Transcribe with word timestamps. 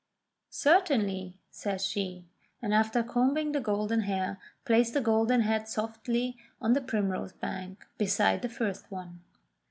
"Certainly," 0.49 1.35
says 1.51 1.85
she, 1.85 2.25
and 2.59 2.73
after 2.73 3.03
combing 3.03 3.51
the 3.51 3.59
golden 3.61 4.01
hair, 4.01 4.39
placed 4.65 4.95
the 4.95 4.99
golden 5.01 5.41
head 5.41 5.67
softly 5.67 6.37
on 6.59 6.73
the 6.73 6.81
primrose 6.81 7.33
bank, 7.33 7.85
beside 7.99 8.41
the 8.41 8.49
first 8.49 8.89
one. 8.89 9.21